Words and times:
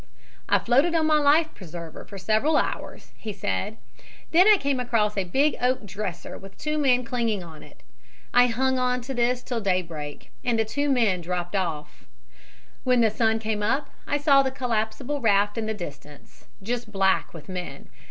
"I 0.49 0.57
floated 0.57 0.95
on 0.95 1.05
my 1.05 1.19
life 1.19 1.53
preserver 1.53 2.03
for 2.05 2.17
several 2.17 2.57
hours," 2.57 3.11
he 3.17 3.31
said, 3.31 3.77
"then 4.31 4.47
I 4.47 4.57
came 4.57 4.79
across 4.79 5.15
a 5.15 5.25
big 5.25 5.55
oak 5.61 5.85
dresser 5.85 6.39
with 6.39 6.57
two 6.57 6.79
men 6.79 7.03
clinging 7.05 7.41
to 7.41 7.53
it. 7.61 7.83
I 8.33 8.47
hung 8.47 8.79
on 8.79 9.01
to 9.01 9.13
this 9.13 9.43
till 9.43 9.61
daybreak 9.61 10.31
and 10.43 10.57
the 10.57 10.65
two 10.65 10.89
men 10.89 11.21
dropped 11.21 11.55
off. 11.55 12.07
When 12.83 13.01
the 13.01 13.11
sun 13.11 13.37
came 13.37 13.61
up 13.61 13.91
I 14.07 14.17
saw 14.17 14.41
the 14.41 14.49
collapsible 14.49 15.21
raft 15.21 15.55
in 15.55 15.67
the 15.67 15.73
distance, 15.75 16.47
just 16.63 16.91
black 16.91 17.31
with 17.31 17.47
men. 17.47 17.87